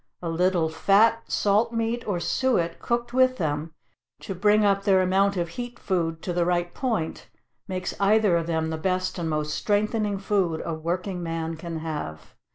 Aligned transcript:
A 0.19 0.29
little 0.29 0.67
fat, 0.67 1.21
salt 1.31 1.71
meat, 1.73 2.03
or 2.07 2.19
suet, 2.19 2.79
cooked 2.79 3.13
with 3.13 3.37
them, 3.37 3.71
to 4.21 4.33
bring 4.33 4.65
up 4.65 4.83
their 4.83 4.99
amount 4.99 5.37
of 5.37 5.49
heat 5.49 5.77
food 5.77 6.23
to 6.23 6.33
the 6.33 6.43
right 6.43 6.73
point, 6.73 7.29
makes 7.67 7.93
either 7.99 8.35
of 8.35 8.47
them 8.47 8.71
the 8.71 8.77
best 8.79 9.19
and 9.19 9.29
most 9.29 9.53
strengthening 9.53 10.17
food 10.17 10.63
a 10.65 10.73
workingman 10.73 11.55
can 11.55 11.77
have. 11.81 12.33